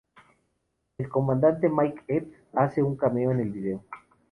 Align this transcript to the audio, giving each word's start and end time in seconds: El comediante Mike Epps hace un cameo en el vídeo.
El 0.97 1.09
comediante 1.09 1.69
Mike 1.69 2.01
Epps 2.07 2.35
hace 2.55 2.81
un 2.81 2.95
cameo 2.97 3.29
en 3.33 3.39
el 3.41 3.51
vídeo. 3.51 3.83